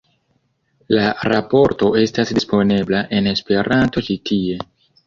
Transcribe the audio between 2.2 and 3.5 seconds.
disponebla en